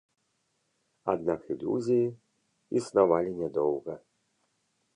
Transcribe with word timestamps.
Аднак 1.13 1.41
ілюзіі 1.55 2.09
існавалі 2.81 3.31
нядоўга. 3.43 3.93